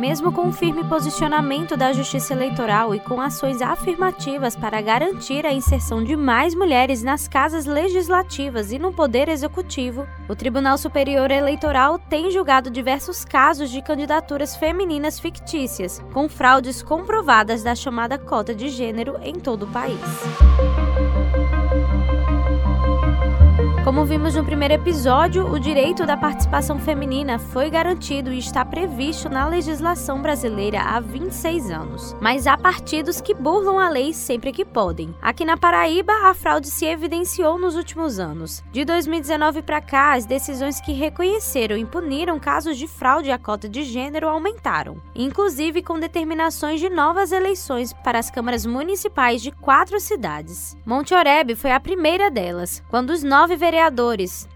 Mesmo 0.00 0.32
com 0.32 0.48
o 0.48 0.52
firme 0.52 0.82
posicionamento 0.82 1.76
da 1.76 1.92
Justiça 1.92 2.32
Eleitoral 2.32 2.94
e 2.94 2.98
com 2.98 3.20
ações 3.20 3.60
afirmativas 3.60 4.56
para 4.56 4.80
garantir 4.80 5.44
a 5.44 5.52
inserção 5.52 6.02
de 6.02 6.16
mais 6.16 6.54
mulheres 6.54 7.02
nas 7.02 7.28
casas 7.28 7.66
legislativas 7.66 8.72
e 8.72 8.78
no 8.78 8.94
Poder 8.94 9.28
Executivo, 9.28 10.06
o 10.26 10.34
Tribunal 10.34 10.78
Superior 10.78 11.30
Eleitoral 11.30 11.98
tem 11.98 12.30
julgado 12.30 12.70
diversos 12.70 13.26
casos 13.26 13.68
de 13.68 13.82
candidaturas 13.82 14.56
femininas 14.56 15.20
fictícias, 15.20 16.02
com 16.14 16.30
fraudes 16.30 16.82
comprovadas 16.82 17.62
da 17.62 17.74
chamada 17.74 18.16
cota 18.18 18.54
de 18.54 18.70
gênero 18.70 19.18
em 19.22 19.34
todo 19.34 19.64
o 19.64 19.70
país. 19.70 20.00
Como 23.90 24.04
vimos 24.04 24.36
no 24.36 24.44
primeiro 24.44 24.74
episódio, 24.74 25.52
o 25.52 25.58
direito 25.58 26.06
da 26.06 26.16
participação 26.16 26.78
feminina 26.78 27.40
foi 27.40 27.68
garantido 27.68 28.32
e 28.32 28.38
está 28.38 28.64
previsto 28.64 29.28
na 29.28 29.48
legislação 29.48 30.22
brasileira 30.22 30.80
há 30.80 31.00
26 31.00 31.72
anos. 31.72 32.16
Mas 32.20 32.46
há 32.46 32.56
partidos 32.56 33.20
que 33.20 33.34
burlam 33.34 33.80
a 33.80 33.88
lei 33.88 34.14
sempre 34.14 34.52
que 34.52 34.64
podem. 34.64 35.12
Aqui 35.20 35.44
na 35.44 35.56
Paraíba, 35.56 36.12
a 36.22 36.32
fraude 36.34 36.68
se 36.68 36.86
evidenciou 36.86 37.58
nos 37.58 37.74
últimos 37.74 38.20
anos. 38.20 38.62
De 38.70 38.84
2019 38.84 39.60
para 39.60 39.80
cá, 39.80 40.12
as 40.12 40.24
decisões 40.24 40.80
que 40.80 40.92
reconheceram 40.92 41.76
e 41.76 41.84
puniram 41.84 42.38
casos 42.38 42.78
de 42.78 42.86
fraude 42.86 43.32
à 43.32 43.38
cota 43.40 43.68
de 43.68 43.82
gênero 43.82 44.28
aumentaram, 44.28 45.02
inclusive 45.16 45.82
com 45.82 45.98
determinações 45.98 46.78
de 46.78 46.88
novas 46.88 47.32
eleições 47.32 47.92
para 47.92 48.20
as 48.20 48.30
câmaras 48.30 48.64
municipais 48.64 49.42
de 49.42 49.50
quatro 49.50 49.98
cidades. 49.98 50.76
Monte 50.86 51.12
Oreb 51.12 51.56
foi 51.56 51.72
a 51.72 51.80
primeira 51.80 52.30
delas, 52.30 52.80
quando 52.88 53.10
os 53.10 53.24
nove 53.24 53.56
vereadores, 53.56 53.79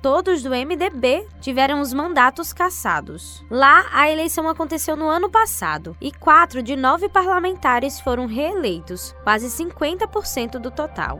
todos 0.02 0.42
do 0.42 0.50
MDB, 0.50 1.26
tiveram 1.40 1.80
os 1.80 1.92
mandatos 1.94 2.52
cassados. 2.52 3.44
Lá, 3.48 3.86
a 3.92 4.10
eleição 4.10 4.48
aconteceu 4.48 4.96
no 4.96 5.08
ano 5.08 5.30
passado 5.30 5.96
e 6.00 6.10
quatro 6.10 6.62
de 6.62 6.74
nove 6.76 7.08
parlamentares 7.08 8.00
foram 8.00 8.26
reeleitos, 8.26 9.14
quase 9.22 9.46
50% 9.46 10.58
do 10.58 10.70
total. 10.70 11.18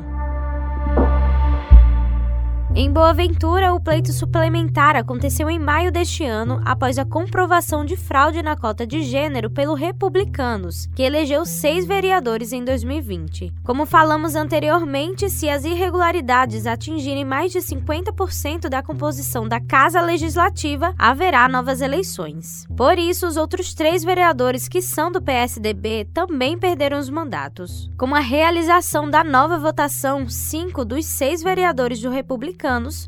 Em 2.76 2.90
Boa 2.90 3.14
Ventura, 3.14 3.72
o 3.72 3.78
pleito 3.78 4.12
suplementar 4.12 4.96
aconteceu 4.96 5.48
em 5.48 5.60
maio 5.60 5.92
deste 5.92 6.24
ano, 6.24 6.60
após 6.64 6.98
a 6.98 7.04
comprovação 7.04 7.84
de 7.84 7.96
fraude 7.96 8.42
na 8.42 8.56
cota 8.56 8.84
de 8.84 9.04
gênero 9.04 9.48
pelo 9.48 9.74
Republicanos, 9.74 10.88
que 10.92 11.04
elegeu 11.04 11.46
seis 11.46 11.86
vereadores 11.86 12.52
em 12.52 12.64
2020. 12.64 13.54
Como 13.62 13.86
falamos 13.86 14.34
anteriormente, 14.34 15.30
se 15.30 15.48
as 15.48 15.64
irregularidades 15.64 16.66
atingirem 16.66 17.24
mais 17.24 17.52
de 17.52 17.60
50% 17.60 18.68
da 18.68 18.82
composição 18.82 19.46
da 19.46 19.60
Casa 19.60 20.00
Legislativa, 20.00 20.92
haverá 20.98 21.48
novas 21.48 21.80
eleições. 21.80 22.66
Por 22.76 22.98
isso, 22.98 23.24
os 23.28 23.36
outros 23.36 23.72
três 23.72 24.02
vereadores 24.02 24.66
que 24.66 24.82
são 24.82 25.12
do 25.12 25.22
PSDB 25.22 26.08
também 26.12 26.58
perderam 26.58 26.98
os 26.98 27.08
mandatos. 27.08 27.88
Com 27.96 28.12
a 28.16 28.20
realização 28.20 29.08
da 29.08 29.22
nova 29.22 29.60
votação, 29.60 30.28
cinco 30.28 30.84
dos 30.84 31.06
seis 31.06 31.40
vereadores 31.40 32.00
do 32.00 32.10
Republicano 32.10 32.63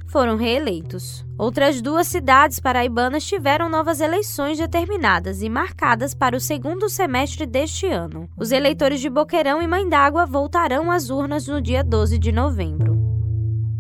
foram 0.07 0.37
reeleitos. 0.37 1.25
Outras 1.39 1.81
duas 1.81 2.07
cidades 2.07 2.61
paraibanas 2.61 3.25
tiveram 3.25 3.69
novas 3.71 4.01
eleições 4.01 4.59
determinadas 4.59 5.41
e 5.41 5.49
marcadas 5.49 6.15
para 6.15 6.37
o 6.37 6.41
segundo 6.41 6.89
semestre 6.91 7.47
deste 7.47 7.87
ano. 7.87 8.29
Os 8.37 8.53
eleitores 8.53 9.01
de 9.01 9.09
Boqueirão 9.09 9.62
e 9.62 9.67
Mãe 9.67 9.89
d'Água 9.89 10.27
voltarão 10.27 10.91
às 10.91 11.09
urnas 11.09 11.47
no 11.47 11.62
dia 11.62 11.83
12 11.83 12.19
de 12.19 12.33
novembro. 12.33 12.97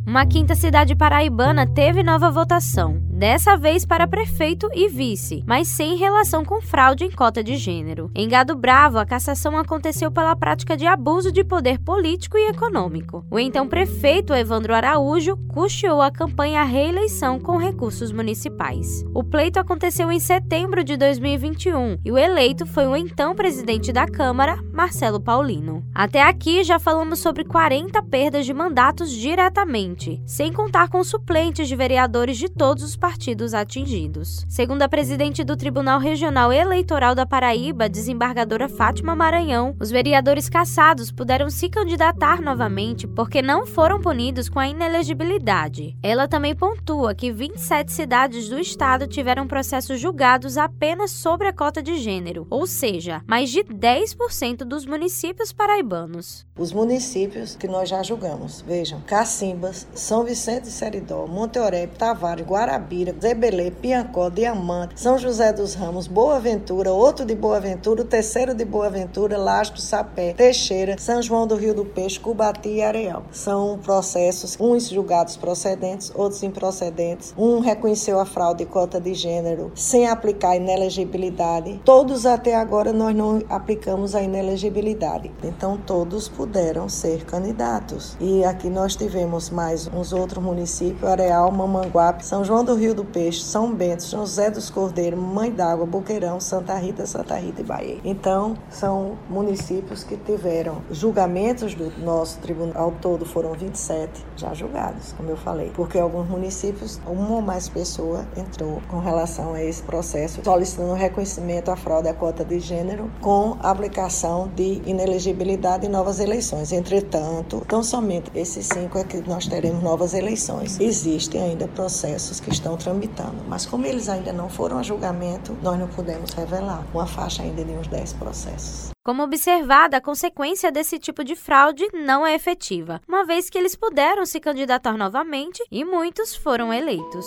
Uma 0.06 0.24
quinta 0.24 0.54
cidade 0.54 0.96
paraibana 0.96 1.66
teve 1.66 2.02
nova 2.02 2.30
votação 2.30 2.98
dessa 3.16 3.56
vez 3.56 3.86
para 3.86 4.06
prefeito 4.06 4.68
e 4.74 4.88
vice, 4.88 5.42
mas 5.46 5.68
sem 5.68 5.96
relação 5.96 6.44
com 6.44 6.60
fraude 6.60 7.04
em 7.04 7.10
cota 7.10 7.42
de 7.42 7.56
gênero. 7.56 8.10
Em 8.14 8.28
Gado 8.28 8.54
Bravo, 8.54 8.98
a 8.98 9.06
cassação 9.06 9.56
aconteceu 9.56 10.10
pela 10.10 10.36
prática 10.36 10.76
de 10.76 10.86
abuso 10.86 11.32
de 11.32 11.42
poder 11.42 11.78
político 11.78 12.36
e 12.36 12.50
econômico. 12.50 13.24
O 13.30 13.38
então 13.38 13.66
prefeito 13.66 14.34
Evandro 14.34 14.74
Araújo 14.74 15.36
custeou 15.48 16.02
a 16.02 16.10
campanha 16.10 16.60
à 16.60 16.64
reeleição 16.64 17.40
com 17.40 17.56
recursos 17.56 18.12
municipais. 18.12 19.02
O 19.14 19.24
pleito 19.24 19.58
aconteceu 19.58 20.12
em 20.12 20.20
setembro 20.20 20.84
de 20.84 20.98
2021 20.98 21.98
e 22.04 22.12
o 22.12 22.18
eleito 22.18 22.66
foi 22.66 22.86
o 22.86 22.94
então 22.94 23.34
presidente 23.34 23.92
da 23.92 24.06
Câmara, 24.06 24.62
Marcelo 24.72 25.18
Paulino. 25.18 25.82
Até 25.94 26.22
aqui 26.22 26.62
já 26.62 26.78
falamos 26.78 27.20
sobre 27.20 27.44
40 27.44 28.02
perdas 28.02 28.44
de 28.44 28.52
mandatos 28.52 29.10
diretamente, 29.10 30.20
sem 30.26 30.52
contar 30.52 30.90
com 30.90 31.02
suplentes 31.02 31.66
de 31.66 31.74
vereadores 31.74 32.36
de 32.36 32.50
todos 32.50 32.84
os 32.84 32.94
partidos 33.06 33.54
atingidos. 33.54 34.44
Segundo 34.48 34.82
a 34.82 34.88
presidente 34.88 35.44
do 35.44 35.56
Tribunal 35.56 36.00
Regional 36.00 36.52
Eleitoral 36.52 37.14
da 37.14 37.24
Paraíba, 37.24 37.88
desembargadora 37.88 38.68
Fátima 38.68 39.14
Maranhão, 39.14 39.76
os 39.78 39.92
vereadores 39.92 40.48
cassados 40.48 41.12
puderam 41.12 41.48
se 41.48 41.68
candidatar 41.68 42.42
novamente 42.42 43.06
porque 43.06 43.40
não 43.40 43.64
foram 43.64 44.00
punidos 44.00 44.48
com 44.48 44.58
a 44.58 44.66
inelegibilidade. 44.66 45.96
Ela 46.02 46.26
também 46.26 46.52
pontua 46.52 47.14
que 47.14 47.30
27 47.30 47.92
cidades 47.92 48.48
do 48.48 48.58
estado 48.58 49.06
tiveram 49.06 49.46
processos 49.46 50.00
julgados 50.00 50.58
apenas 50.58 51.12
sobre 51.12 51.46
a 51.46 51.52
cota 51.52 51.80
de 51.80 51.98
gênero, 51.98 52.44
ou 52.50 52.66
seja, 52.66 53.22
mais 53.24 53.50
de 53.50 53.62
10% 53.62 54.64
dos 54.64 54.84
municípios 54.84 55.52
paraibanos. 55.52 56.44
Os 56.58 56.72
municípios 56.72 57.54
que 57.54 57.68
nós 57.68 57.88
já 57.88 58.02
julgamos, 58.02 58.62
vejam, 58.62 59.00
Cacimbas, 59.02 59.86
São 59.94 60.24
Vicente 60.24 60.64
de 60.64 60.70
Seridó, 60.72 61.28
Monte 61.28 61.60
Oreb, 61.60 61.94
Tavares, 61.96 62.44
Guarabi, 62.44 62.95
Guarabira, 62.96 63.14
Zebelê, 63.20 63.70
Piancó, 63.70 64.30
Diamante, 64.30 64.98
São 65.00 65.18
José 65.18 65.52
dos 65.52 65.74
Ramos, 65.74 66.06
Boa 66.06 66.40
Ventura, 66.40 66.92
outro 66.92 67.26
de 67.26 67.34
Boa 67.34 67.60
Ventura, 67.60 68.00
o 68.00 68.04
terceiro 68.04 68.54
de 68.54 68.64
Boa 68.64 68.88
Ventura, 68.88 69.36
Lastro, 69.36 69.80
Sapé, 69.80 70.32
Teixeira, 70.32 70.96
São 70.98 71.20
João 71.20 71.46
do 71.46 71.56
Rio 71.56 71.74
do 71.74 71.84
Peixe, 71.84 72.18
Cubati 72.18 72.68
e 72.68 72.82
Areal. 72.82 73.24
São 73.30 73.78
processos, 73.78 74.56
uns 74.58 74.88
julgados 74.88 75.36
procedentes, 75.36 76.10
outros 76.14 76.42
improcedentes. 76.42 77.34
Um 77.36 77.60
reconheceu 77.60 78.18
a 78.18 78.24
fraude 78.24 78.62
e 78.62 78.66
cota 78.66 79.00
de 79.00 79.12
gênero 79.12 79.72
sem 79.74 80.08
aplicar 80.08 80.56
inelegibilidade. 80.56 81.80
Todos 81.84 82.24
até 82.24 82.54
agora 82.54 82.92
nós 82.92 83.14
não 83.14 83.42
aplicamos 83.48 84.14
a 84.14 84.22
inelegibilidade. 84.22 85.30
Então 85.42 85.76
todos 85.76 86.28
puderam 86.28 86.88
ser 86.88 87.24
candidatos. 87.24 88.16
E 88.20 88.44
aqui 88.44 88.70
nós 88.70 88.96
tivemos 88.96 89.50
mais 89.50 89.86
uns 89.88 90.12
outros 90.12 90.42
municípios, 90.42 91.04
Areal, 91.04 91.50
Mamanguape, 91.50 92.24
São 92.24 92.44
João 92.44 92.64
do 92.64 92.74
Rio 92.74 92.85
Rio 92.86 92.94
do 92.94 93.04
Peixe, 93.04 93.40
São 93.40 93.74
Bento, 93.74 94.04
São 94.04 94.20
José 94.20 94.48
dos 94.48 94.70
Cordeiros, 94.70 95.18
Mãe 95.18 95.50
d'Água, 95.50 95.84
Boqueirão, 95.84 96.38
Santa 96.38 96.76
Rita, 96.76 97.04
Santa 97.04 97.34
Rita 97.34 97.60
e 97.60 97.64
Bahia. 97.64 97.98
Então, 98.04 98.56
são 98.70 99.18
municípios 99.28 100.04
que 100.04 100.16
tiveram 100.16 100.82
julgamentos 100.88 101.74
do 101.74 101.90
nosso 101.98 102.38
tribunal, 102.38 102.84
ao 102.84 102.92
todo 102.92 103.26
foram 103.26 103.54
27 103.54 104.24
já 104.36 104.54
julgados, 104.54 105.12
como 105.14 105.30
eu 105.30 105.36
falei, 105.36 105.72
porque 105.74 105.98
alguns 105.98 106.28
municípios, 106.28 107.00
uma 107.04 107.34
ou 107.34 107.42
mais 107.42 107.68
pessoa 107.68 108.24
entrou 108.36 108.80
com 108.88 109.00
relação 109.00 109.54
a 109.54 109.62
esse 109.64 109.82
processo, 109.82 110.40
solicitando 110.44 110.92
reconhecimento 110.92 111.72
à 111.72 111.76
fraude 111.76 112.08
à 112.08 112.14
cota 112.14 112.44
de 112.44 112.60
gênero 112.60 113.10
com 113.20 113.56
aplicação 113.62 114.48
de 114.54 114.80
inelegibilidade 114.86 115.86
em 115.86 115.88
novas 115.88 116.20
eleições. 116.20 116.70
Entretanto, 116.70 117.64
tão 117.66 117.82
somente 117.82 118.30
esses 118.32 118.66
cinco 118.66 118.96
é 118.96 119.02
que 119.02 119.16
nós 119.28 119.48
teremos 119.48 119.82
novas 119.82 120.14
eleições. 120.14 120.78
Existem 120.78 121.42
ainda 121.42 121.66
processos 121.66 122.38
que 122.38 122.50
estão 122.50 122.75
tramitando. 122.76 123.44
Mas 123.48 123.66
como 123.66 123.86
eles 123.86 124.08
ainda 124.08 124.32
não 124.32 124.48
foram 124.48 124.78
a 124.78 124.82
julgamento, 124.82 125.56
nós 125.62 125.78
não 125.78 125.88
podemos 125.88 126.32
revelar 126.32 126.84
uma 126.92 127.06
faixa 127.06 127.42
ainda 127.42 127.64
de 127.64 127.72
uns 127.72 127.86
10 127.88 128.12
processos. 128.14 128.90
Como 129.04 129.22
observada, 129.22 129.98
a 129.98 130.00
consequência 130.00 130.72
desse 130.72 130.98
tipo 130.98 131.22
de 131.22 131.36
fraude 131.36 131.86
não 131.94 132.26
é 132.26 132.34
efetiva, 132.34 133.00
uma 133.06 133.24
vez 133.24 133.48
que 133.48 133.56
eles 133.56 133.76
puderam 133.76 134.26
se 134.26 134.40
candidatar 134.40 134.96
novamente 134.96 135.62
e 135.70 135.84
muitos 135.84 136.34
foram 136.34 136.72
eleitos. 136.72 137.26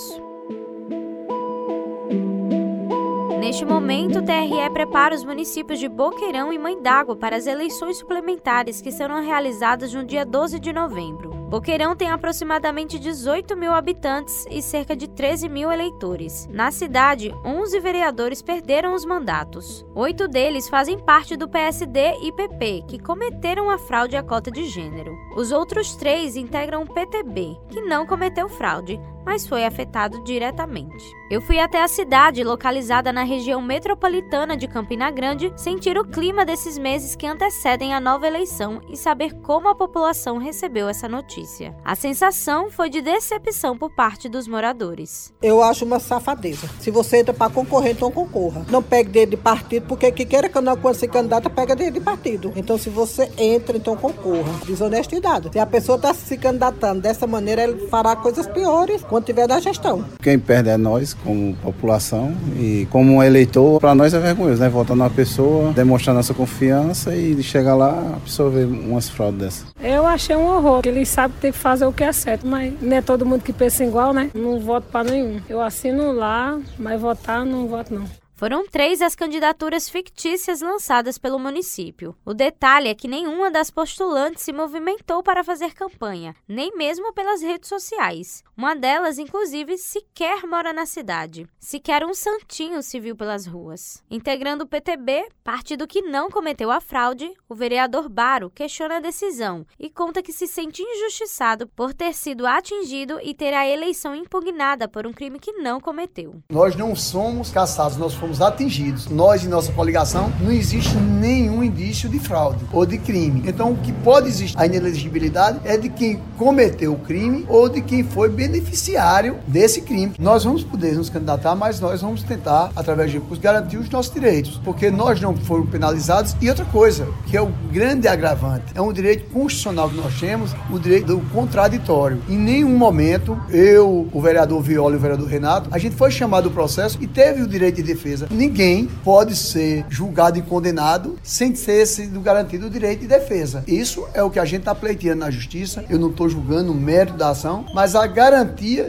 Neste 3.40 3.64
momento, 3.64 4.20
o 4.20 4.22
TRE 4.22 4.70
prepara 4.74 5.16
os 5.16 5.24
municípios 5.24 5.80
de 5.80 5.88
Boqueirão 5.88 6.52
e 6.52 6.60
Mãe 6.60 6.80
d'Água 6.80 7.16
para 7.16 7.38
as 7.38 7.48
eleições 7.48 7.98
suplementares 7.98 8.82
que 8.82 8.92
serão 8.92 9.24
realizadas 9.24 9.94
no 9.94 10.04
dia 10.04 10.26
12 10.26 10.60
de 10.60 10.74
novembro. 10.74 11.39
Boqueirão 11.50 11.96
tem 11.96 12.12
aproximadamente 12.12 13.00
18 13.00 13.58
mil 13.58 13.74
habitantes 13.74 14.46
e 14.52 14.62
cerca 14.62 14.96
de 14.96 15.08
13 15.08 15.50
mil 15.50 15.72
eleitores. 15.72 16.48
Na 16.52 16.70
cidade, 16.70 17.34
11 17.44 17.80
vereadores 17.80 18.40
perderam 18.40 18.94
os 18.94 19.04
mandatos. 19.04 19.84
Oito 19.96 20.28
deles 20.28 20.70
fazem 20.70 21.00
parte 21.00 21.36
do 21.36 21.50
PSD 21.50 22.20
e 22.22 22.32
PP, 22.32 22.84
que 22.88 23.00
cometeram 23.00 23.68
a 23.72 23.80
fraude 23.80 24.16
à 24.16 24.22
cota 24.22 24.52
de 24.52 24.66
gênero. 24.66 25.18
Os 25.36 25.52
outros 25.52 25.96
três 25.96 26.36
integram 26.36 26.84
o 26.84 26.94
PTB, 26.94 27.58
que 27.68 27.82
não 27.82 28.06
cometeu 28.06 28.48
fraude, 28.48 29.00
mas 29.26 29.48
foi 29.48 29.66
afetado 29.66 30.24
diretamente. 30.24 31.06
Eu 31.30 31.42
fui 31.42 31.60
até 31.60 31.82
a 31.82 31.88
cidade, 31.88 32.44
localizada 32.44 33.12
na 33.12 33.24
região 33.24 33.62
metropolitana 33.62 34.56
de 34.56 34.68
Campina 34.68 35.12
Grande, 35.12 35.52
sentir 35.56 35.98
o 35.98 36.06
clima 36.06 36.46
desses 36.46 36.78
meses 36.78 37.16
que 37.16 37.28
antecedem 37.28 37.94
a 37.94 38.00
nova 38.00 38.28
eleição 38.28 38.82
e 38.90 38.98
saber 38.98 39.34
como 39.42 39.68
a 39.68 39.76
população 39.76 40.38
recebeu 40.38 40.90
essa 40.90 41.08
notícia. 41.08 41.39
A 41.86 41.96
sensação 41.96 42.70
foi 42.70 42.90
de 42.90 43.02
decepção 43.02 43.78
por 43.78 43.90
parte 43.92 44.28
dos 44.28 44.48
moradores. 44.48 45.34
Eu 45.42 45.64
acho 45.64 45.86
uma 45.86 46.00
safadeza. 46.00 46.70
Se 46.80 46.92
você 46.92 47.18
entra 47.18 47.34
para 47.34 47.52
concorrer, 47.52 47.92
então 47.92 48.12
concorra. 48.12 48.66
Não 48.70 48.82
pegue 48.82 49.10
dedo 49.10 49.32
de 49.32 49.38
partido, 49.38 49.86
porque 49.88 50.12
quem 50.12 50.26
queira 50.26 50.50
que 50.50 50.60
não 50.60 50.76
quando 50.76 50.96
se 50.96 51.08
candidata, 51.08 51.50
pega 51.50 51.76
dedo 51.76 51.94
de 51.94 52.00
partido. 52.02 52.52
Então, 52.56 52.78
se 52.78 52.90
você 52.90 53.32
entra, 53.38 53.78
então 53.78 53.96
concorra. 53.96 54.52
Desonestidade. 54.66 55.50
Se 55.52 55.60
a 55.60 55.66
pessoa 55.66 55.96
está 55.96 56.14
se 56.14 56.38
candidatando 56.38 57.02
dessa 57.02 57.26
maneira, 57.26 57.64
ele 57.64 57.88
fará 57.88 58.16
coisas 58.16 58.46
piores 58.48 59.04
quando 59.04 59.26
tiver 59.26 59.48
na 59.48 59.60
gestão. 59.60 60.04
Quem 60.22 60.38
perde 60.38 60.70
é 60.70 60.78
nós, 60.78 61.14
como 61.14 61.56
população, 61.58 62.36
e 62.58 62.88
como 62.92 63.24
eleitor, 63.24 63.80
para 63.80 63.96
nós 63.96 64.14
é 64.14 64.20
vergonhoso, 64.20 64.62
né? 64.62 64.70
Votar 64.70 64.96
numa 64.96 65.10
pessoa, 65.10 65.72
demonstrar 65.74 66.16
nossa 66.16 66.34
confiança 66.34 67.16
e 67.16 67.42
chegar 67.42 67.76
lá 67.76 68.00
absorver 68.16 68.66
umas 68.66 69.10
fraudes 69.10 69.40
dessas. 69.40 69.66
Eu 69.82 70.06
achei 70.06 70.36
um 70.36 70.46
horror. 70.46 70.82
Ele 70.86 71.06
sabe 71.30 71.34
tem 71.40 71.52
que 71.52 71.58
fazer 71.58 71.86
o 71.86 71.94
que 71.94 72.04
é 72.04 72.12
certo, 72.12 72.46
mas 72.48 72.82
não 72.82 72.98
é 72.98 73.02
todo 73.02 73.26
mundo 73.26 73.44
que 73.44 73.54
pensa 73.54 73.84
igual, 73.84 74.14
né? 74.14 74.32
Não 74.34 74.60
voto 74.60 74.88
para 74.92 75.12
nenhum. 75.12 75.42
Eu 75.48 75.62
assino 75.62 76.12
lá, 76.12 76.60
mas 76.78 77.00
votar 77.00 77.46
não 77.46 77.68
voto 77.68 77.94
não. 77.94 78.10
Foram 78.36 78.66
três 78.66 79.02
as 79.02 79.16
candidaturas 79.16 79.90
fictícias 79.90 80.62
lançadas 80.62 81.18
pelo 81.18 81.38
município. 81.38 82.16
O 82.24 82.34
detalhe 82.34 82.88
é 82.88 82.96
que 82.96 83.06
nenhuma 83.06 83.52
das 83.52 83.70
postulantes 83.70 84.44
se 84.44 84.54
movimentou 84.54 85.22
para 85.22 85.44
fazer 85.44 85.74
campanha, 85.74 86.34
nem 86.48 86.74
mesmo 86.78 87.12
pelas 87.12 87.42
redes 87.42 87.68
sociais. 87.68 88.42
Uma 88.60 88.76
delas, 88.76 89.18
inclusive, 89.18 89.78
sequer 89.78 90.46
mora 90.46 90.74
na 90.74 90.86
cidade. 90.86 91.48
Sequer 91.62 92.04
um 92.04 92.14
santinho 92.14 92.84
se 92.84 93.00
viu 93.00 93.16
pelas 93.16 93.46
ruas. 93.46 94.04
Integrando 94.12 94.66
o 94.66 94.68
PTB, 94.68 95.30
partido 95.46 95.88
que 95.88 96.02
não 96.02 96.30
cometeu 96.30 96.70
a 96.70 96.82
fraude, 96.82 97.32
o 97.48 97.56
vereador 97.56 98.10
Baro 98.10 98.52
questiona 98.54 98.98
a 98.98 99.00
decisão 99.00 99.66
e 99.80 99.90
conta 99.90 100.22
que 100.22 100.34
se 100.34 100.46
sente 100.46 100.82
injustiçado 100.82 101.68
por 101.68 101.94
ter 101.94 102.14
sido 102.14 102.46
atingido 102.46 103.18
e 103.24 103.34
ter 103.34 103.54
a 103.54 103.66
eleição 103.66 104.14
impugnada 104.14 104.90
por 104.90 105.08
um 105.08 105.14
crime 105.14 105.40
que 105.40 105.54
não 105.54 105.80
cometeu. 105.80 106.44
Nós 106.52 106.76
não 106.76 106.94
somos 106.98 107.50
caçados, 107.50 107.96
nós 107.96 108.14
fomos 108.14 108.42
atingidos. 108.42 109.08
Nós, 109.08 109.46
em 109.46 109.48
nossa 109.48 109.72
coligação, 109.72 110.34
não 110.42 110.52
existe 110.52 110.98
nenhum 110.98 111.64
indício 111.64 112.10
de 112.10 112.20
fraude 112.20 112.66
ou 112.74 112.86
de 112.86 112.98
crime. 112.98 113.42
Então, 113.48 113.72
o 113.72 113.78
que 113.78 113.94
pode 114.04 114.28
existir 114.28 114.60
a 114.60 114.66
inelegibilidade 114.66 115.62
é 115.64 115.78
de 115.78 115.88
quem 115.88 116.22
cometeu 116.38 116.92
o 116.92 117.00
crime 117.00 117.46
ou 117.48 117.70
de 117.70 117.82
quem 117.82 118.04
foi 118.04 118.28
beneficiário 118.50 119.38
desse 119.48 119.82
crime. 119.82 120.14
Nós 120.20 120.44
vamos 120.44 120.64
poder 120.64 120.96
nos 120.96 121.10
candidatar, 121.10 121.56
mas 121.56 121.80
nós 121.80 122.02
vamos 122.02 122.24
tentar, 122.24 122.72
através 122.76 123.12
de 123.12 123.18
recursos, 123.18 123.40
garantir 123.40 123.78
os 123.78 123.90
nossos 123.90 124.14
direitos, 124.14 124.60
porque 124.64 124.90
nós 124.90 125.22
não 125.22 125.36
fomos 125.36 125.70
penalizados. 125.70 126.36
E 126.42 126.50
outra 126.50 126.66
coisa, 126.66 127.08
que 127.28 127.38
é 127.38 127.42
o 127.42 127.52
grande 127.72 128.08
agravante, 128.08 128.66
é 128.74 128.82
um 128.82 128.92
direito 128.92 129.30
constitucional 129.32 129.90
que 129.90 129.96
nós 129.96 130.20
temos, 130.20 130.56
o 130.72 130.80
direito 130.80 131.08
do 131.08 131.20
contraditório. 131.30 132.22
Em 132.28 132.38
nenhum 132.38 132.76
momento, 132.78 133.40
eu, 133.50 134.10
o 134.12 134.22
vereador 134.22 134.62
Viola 134.62 134.94
e 134.94 134.98
o 134.98 135.00
vereador 135.00 135.28
Renato, 135.28 135.70
a 135.72 135.78
gente 135.78 135.96
foi 135.96 136.10
chamado 136.12 136.50
do 136.50 136.52
processo 136.52 136.98
e 137.02 137.08
teve 137.08 137.42
o 137.42 137.48
direito 137.48 137.76
de 137.76 137.84
defesa 137.84 138.28
ninguém 138.32 138.88
pode 139.04 139.36
ser 139.36 139.86
julgado 139.90 140.40
e 140.40 140.42
condenado 140.42 141.18
sem 141.22 141.54
ser 141.56 141.86
sido 141.86 142.22
garantido 142.22 142.68
o 142.68 142.70
direito 142.70 143.02
de 143.02 143.08
defesa. 143.08 143.64
Isso 143.68 144.08
é 144.14 144.24
o 144.24 144.30
que 144.30 144.40
a 144.40 144.46
gente 144.46 144.62
está 144.62 144.74
pleiteando 144.74 145.20
na 145.20 145.30
justiça. 145.30 145.84
Eu 145.90 146.00
não 146.00 146.10
estou 146.10 146.30
julgando 146.30 146.72
o 146.72 146.76
mérito 146.76 147.18
da 147.18 147.30
ação, 147.30 147.66
mas 147.74 147.96
a 147.96 148.08
garantia 148.08 148.39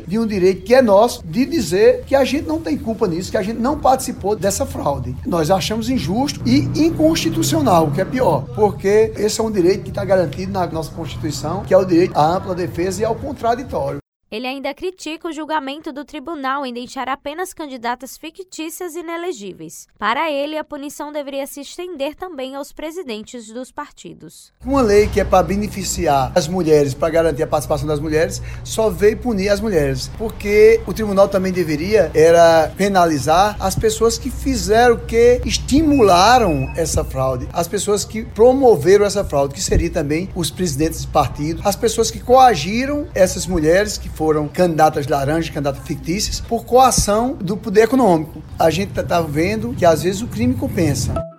de 0.07 0.19
um 0.19 0.27
direito 0.27 0.63
que 0.63 0.75
é 0.75 0.83
nosso 0.83 1.23
de 1.25 1.45
dizer 1.47 2.05
que 2.05 2.15
a 2.15 2.25
gente 2.25 2.47
não 2.47 2.61
tem 2.61 2.77
culpa 2.77 3.07
nisso, 3.07 3.31
que 3.31 3.37
a 3.37 3.43
gente 3.43 3.59
não 3.59 3.79
participou 3.79 4.37
dessa 4.37 4.67
fraude. 4.67 5.15
Nós 5.27 5.51
achamos 5.51 5.89
injusto 5.89 6.41
e 6.47 6.69
inconstitucional, 6.75 7.87
o 7.87 7.91
que 7.91 8.01
é 8.01 8.05
pior, 8.05 8.45
porque 8.55 9.13
esse 9.17 9.41
é 9.41 9.45
um 9.45 9.51
direito 9.51 9.85
que 9.85 9.91
está 9.91 10.05
garantido 10.05 10.53
na 10.53 10.67
nossa 10.67 10.91
Constituição, 10.91 11.63
que 11.63 11.75
é 11.75 11.77
o 11.77 11.85
direito 11.85 12.17
à 12.17 12.37
ampla 12.37 12.55
defesa 12.55 13.03
e 13.03 13.05
ao 13.05 13.15
contraditório. 13.15 14.00
Ele 14.33 14.47
ainda 14.47 14.73
critica 14.73 15.27
o 15.27 15.33
julgamento 15.33 15.93
do 15.93 16.05
tribunal 16.05 16.65
em 16.65 16.73
deixar 16.73 17.09
apenas 17.09 17.53
candidatas 17.53 18.17
fictícias 18.17 18.95
inelegíveis. 18.95 19.89
Para 19.99 20.31
ele, 20.31 20.57
a 20.57 20.63
punição 20.63 21.11
deveria 21.11 21.49
se 21.49 21.63
estender 21.63 22.15
também 22.15 22.55
aos 22.55 22.71
presidentes 22.73 23.49
dos 23.49 23.73
partidos. 23.73 24.53
Uma 24.65 24.83
lei 24.83 25.09
que 25.09 25.19
é 25.19 25.25
para 25.25 25.43
beneficiar 25.43 26.31
as 26.33 26.47
mulheres, 26.47 26.95
para 26.95 27.11
garantir 27.11 27.43
a 27.43 27.47
participação 27.49 27.89
das 27.89 27.99
mulheres, 27.99 28.41
só 28.63 28.89
veio 28.89 29.17
punir 29.17 29.49
as 29.49 29.61
mulheres, 29.61 30.09
porque 30.17 30.81
o 30.87 30.93
tribunal 30.93 31.29
também 31.29 31.51
deveria 31.51 32.13
era 32.15 32.73
penalizar 32.77 33.57
as 33.59 33.75
pessoas 33.75 34.17
que 34.17 34.31
fizeram 34.31 34.97
que 34.97 35.41
estimularam 35.45 36.73
essa 36.77 37.03
fraude, 37.03 37.49
as 37.53 37.67
pessoas 37.67 38.05
que 38.05 38.25
promoveram 38.25 39.05
essa 39.05 39.25
fraude, 39.25 39.55
que 39.55 39.61
seria 39.61 39.91
também 39.91 40.29
os 40.37 40.53
presidentes 40.53 41.01
de 41.01 41.09
partido, 41.09 41.61
as 41.65 41.75
pessoas 41.75 42.13
que 42.13 42.21
coagiram 42.21 43.09
essas 43.13 43.45
mulheres 43.45 43.99
que 43.99 44.20
foram 44.21 44.47
candidatas 44.47 45.07
laranjas, 45.07 45.49
candidatas 45.49 45.83
fictícias, 45.83 46.41
por 46.41 46.67
coação 46.67 47.39
do 47.41 47.57
poder 47.57 47.85
econômico. 47.85 48.43
A 48.59 48.69
gente 48.69 49.01
está 49.01 49.23
vendo 49.23 49.73
que 49.73 49.87
às 49.87 50.03
vezes 50.03 50.21
o 50.21 50.27
crime 50.27 50.53
compensa. 50.53 51.30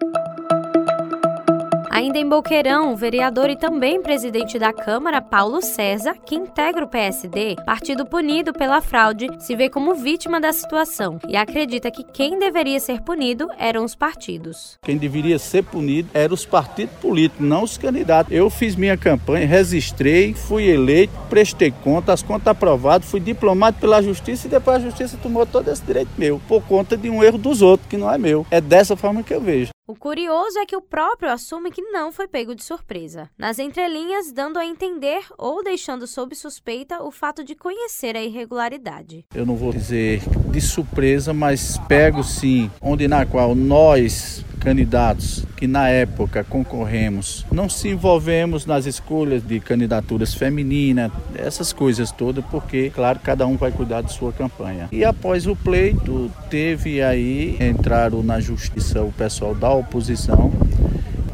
Ainda 2.01 2.17
em 2.17 2.27
Boqueirão, 2.27 2.93
o 2.93 2.95
vereador 2.95 3.47
e 3.51 3.55
também 3.55 4.01
presidente 4.01 4.57
da 4.57 4.73
Câmara, 4.73 5.21
Paulo 5.21 5.61
César, 5.61 6.15
que 6.25 6.33
integra 6.33 6.83
o 6.83 6.87
PSD, 6.87 7.57
partido 7.63 8.07
punido 8.07 8.51
pela 8.51 8.81
fraude, 8.81 9.27
se 9.37 9.55
vê 9.55 9.69
como 9.69 9.93
vítima 9.93 10.41
da 10.41 10.51
situação 10.51 11.19
e 11.27 11.37
acredita 11.37 11.91
que 11.91 12.03
quem 12.03 12.39
deveria 12.39 12.79
ser 12.79 13.01
punido 13.01 13.47
eram 13.55 13.85
os 13.85 13.93
partidos. 13.93 14.79
Quem 14.83 14.97
deveria 14.97 15.37
ser 15.37 15.63
punido 15.63 16.09
eram 16.11 16.33
os 16.33 16.43
partidos 16.43 16.95
políticos, 16.95 17.45
não 17.45 17.61
os 17.61 17.77
candidatos. 17.77 18.33
Eu 18.33 18.49
fiz 18.49 18.75
minha 18.75 18.97
campanha, 18.97 19.45
registrei, 19.45 20.33
fui 20.33 20.67
eleito, 20.67 21.13
prestei 21.29 21.71
conta, 21.83 22.13
as 22.13 22.23
contas 22.23 22.47
aprovadas, 22.47 23.07
fui 23.07 23.19
diplomado 23.19 23.77
pela 23.79 24.01
justiça 24.01 24.47
e 24.47 24.49
depois 24.49 24.77
a 24.77 24.79
justiça 24.79 25.19
tomou 25.21 25.45
todo 25.45 25.69
esse 25.69 25.83
direito 25.83 26.09
meu, 26.17 26.41
por 26.47 26.63
conta 26.63 26.97
de 26.97 27.11
um 27.11 27.23
erro 27.23 27.37
dos 27.37 27.61
outros, 27.61 27.87
que 27.87 27.95
não 27.95 28.11
é 28.11 28.17
meu. 28.17 28.43
É 28.49 28.59
dessa 28.59 28.95
forma 28.95 29.21
que 29.21 29.35
eu 29.35 29.39
vejo. 29.39 29.69
O 29.87 29.95
curioso 29.95 30.59
é 30.59 30.65
que 30.65 30.75
o 30.75 30.81
próprio 30.81 31.31
assume 31.31 31.71
que 31.71 31.81
não 31.81 32.11
foi 32.11 32.27
pego 32.27 32.53
de 32.53 32.63
surpresa, 32.63 33.27
nas 33.35 33.57
entrelinhas 33.57 34.31
dando 34.31 34.59
a 34.59 34.65
entender 34.65 35.25
ou 35.39 35.63
deixando 35.63 36.05
sob 36.05 36.35
suspeita 36.35 37.01
o 37.01 37.09
fato 37.09 37.43
de 37.43 37.55
conhecer 37.55 38.15
a 38.15 38.21
irregularidade. 38.21 39.25
Eu 39.33 39.43
não 39.43 39.55
vou 39.55 39.73
dizer 39.73 40.21
de 40.51 40.61
surpresa, 40.61 41.33
mas 41.33 41.79
pego 41.87 42.23
sim, 42.23 42.69
onde 42.79 43.07
na 43.07 43.25
qual 43.25 43.55
nós 43.55 44.45
candidatos 44.61 45.43
que 45.57 45.67
na 45.67 45.89
época 45.89 46.43
concorremos, 46.43 47.45
não 47.51 47.67
se 47.67 47.89
envolvemos 47.89 48.65
nas 48.65 48.85
escolhas 48.85 49.43
de 49.43 49.59
candidaturas 49.59 50.33
femininas, 50.33 51.11
essas 51.35 51.73
coisas 51.73 52.11
todas, 52.11 52.45
porque, 52.45 52.91
claro, 52.91 53.19
cada 53.19 53.45
um 53.47 53.57
vai 53.57 53.71
cuidar 53.71 54.01
de 54.01 54.13
sua 54.13 54.31
campanha. 54.31 54.87
E 54.91 55.03
após 55.03 55.47
o 55.47 55.55
pleito, 55.55 56.31
teve 56.49 57.01
aí, 57.01 57.57
entraram 57.59 58.21
na 58.23 58.39
justiça 58.39 59.01
o 59.01 59.11
pessoal 59.11 59.55
da 59.55 59.70
oposição, 59.73 60.51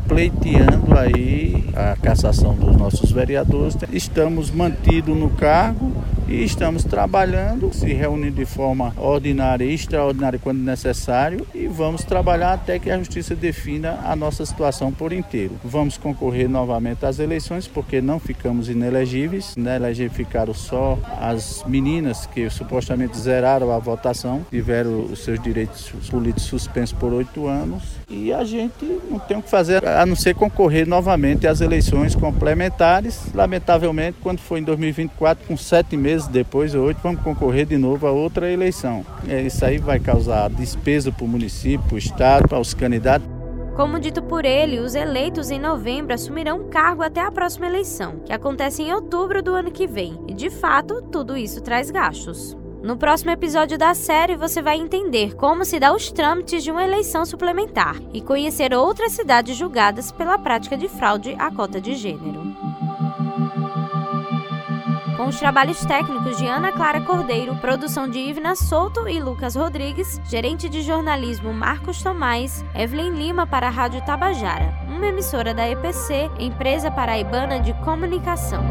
pleiteando 0.08 0.98
aí 0.98 1.66
a 1.76 1.96
cassação 1.96 2.56
dos 2.56 2.76
nossos 2.76 3.12
vereadores. 3.12 3.78
Estamos 3.92 4.50
mantidos 4.52 5.18
no 5.18 5.30
cargo 5.30 5.92
e 6.28 6.44
estamos 6.44 6.84
trabalhando, 6.84 7.74
se 7.74 7.94
reunindo 7.94 8.36
de 8.36 8.46
forma 8.46 8.94
ordinária 8.98 9.64
e 9.64 9.74
extraordinária 9.74 10.40
quando 10.40 10.60
necessário 10.60 11.48
e 11.54 11.68
vamos 11.68 12.04
trabalhar 12.04 12.54
até 12.54 12.78
que 12.78 12.90
a 12.90 12.98
justiça 12.98 13.36
defina 13.36 14.00
a 14.04 14.16
nossa 14.16 14.46
situação 14.46 14.92
por 14.92 15.14
inteiro. 15.14 15.54
Vamos 15.64 15.98
concorrer 15.98 16.50
novamente 16.50 17.06
às 17.06 17.20
eleições 17.20 17.68
porque 17.68 18.02
não 18.02 18.20
ficamos 18.20 18.70
inelegíveis, 18.70 19.56
inelegíveis 19.56 20.18
ficaram 20.18 20.54
só 20.54 20.98
as 21.20 21.64
meninas 21.66 22.26
que 22.26 22.50
supostamente 22.50 23.18
zeraram 23.18 23.72
a 23.72 23.80
votação, 23.80 24.46
tiveram 24.50 25.06
os 25.06 25.20
seus 25.20 25.42
direitos 25.42 25.92
políticos 26.10 26.44
suspensos 26.44 26.98
por 26.98 27.14
oito 27.14 27.48
anos 27.48 27.84
e 28.10 28.32
a 28.32 28.44
gente 28.44 28.86
não 29.10 29.20
tem 29.20 29.38
o 29.38 29.42
que 29.42 29.50
fazer 29.50 29.86
a 29.86 30.06
não 30.06 30.16
ser 30.16 30.34
concorrer 30.34 30.88
novamente 30.88 31.46
às 31.46 31.62
eleições 31.62 32.16
complementares. 32.16 33.34
Lamentavelmente, 33.34 34.18
quando 34.22 34.40
foi 34.40 34.60
em 34.60 34.64
2024, 34.64 35.46
com 35.46 35.58
sete 35.58 35.98
meses 35.98 36.17
meses 36.18 36.28
depois, 36.28 36.74
oito, 36.74 37.00
vamos 37.02 37.22
concorrer 37.22 37.66
de 37.66 37.78
novo 37.78 38.08
a 38.08 38.12
outra 38.12 38.52
eleição. 38.52 39.06
É, 39.28 39.42
isso 39.42 39.64
aí 39.64 39.78
vai 39.78 40.00
causar 40.00 40.50
despesa 40.50 41.12
para 41.12 41.24
o 41.24 41.28
município, 41.28 41.86
para 41.88 41.96
o 41.96 41.98
Estado, 41.98 42.48
para 42.48 42.60
os 42.60 42.74
candidatos. 42.74 43.28
Como 43.76 44.00
dito 44.00 44.24
por 44.24 44.44
ele, 44.44 44.80
os 44.80 44.96
eleitos 44.96 45.52
em 45.52 45.60
novembro 45.60 46.14
assumirão 46.14 46.68
cargo 46.70 47.04
até 47.04 47.22
a 47.22 47.32
próxima 47.32 47.68
eleição, 47.68 48.22
que 48.26 48.34
acontece 48.34 48.82
em 48.82 48.92
outubro 48.92 49.44
do 49.44 49.54
ano 49.54 49.70
que 49.70 49.86
vem. 49.86 50.20
E 50.28 50.34
de 50.34 50.50
fato, 50.50 51.04
tudo 51.12 51.38
isso 51.38 51.62
traz 51.62 51.92
gastos. 51.92 52.58
No 52.82 52.98
próximo 52.98 53.32
episódio 53.32 53.78
da 53.78 53.94
série, 53.94 54.36
você 54.36 54.62
vai 54.62 54.78
entender 54.78 55.36
como 55.36 55.64
se 55.64 55.80
dá 55.80 55.94
os 55.94 56.12
trâmites 56.12 56.64
de 56.64 56.72
uma 56.72 56.84
eleição 56.84 57.26
suplementar 57.26 57.98
e 58.14 58.22
conhecer 58.22 58.74
outras 58.74 59.12
cidades 59.12 59.56
julgadas 59.56 60.12
pela 60.12 60.40
prática 60.40 60.76
de 60.76 60.88
fraude 60.88 61.36
à 61.38 61.52
cota 61.52 61.80
de 61.80 61.94
gênero. 61.96 62.67
Com 65.18 65.26
os 65.26 65.40
trabalhos 65.40 65.84
técnicos 65.84 66.38
de 66.38 66.46
Ana 66.46 66.72
Clara 66.72 67.02
Cordeiro, 67.02 67.56
produção 67.56 68.08
de 68.08 68.20
Ivna 68.20 68.56
Souto 68.56 69.10
e 69.10 69.20
Lucas 69.20 69.56
Rodrigues, 69.56 70.22
gerente 70.26 70.70
de 70.70 70.84
jornalismo 70.84 71.52
Marcos 71.52 72.04
Tomás, 72.04 72.64
Evelyn 72.76 73.10
Lima 73.10 73.48
para 73.48 73.68
a 73.68 73.72
Rádio 73.72 74.06
Tabajara, 74.06 74.78
uma 74.88 75.08
emissora 75.08 75.56
da 75.56 75.68
EPC, 75.68 76.30
Empresa 76.40 76.92
Paraibana 76.92 77.60
de 77.60 77.74
Comunicação. 77.84 78.64